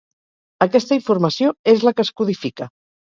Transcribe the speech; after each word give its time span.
Aquesta 0.65 0.97
informació 0.99 1.53
és 1.75 1.85
la 1.89 1.93
que 1.99 2.07
es 2.09 2.13
codifica. 2.23 2.69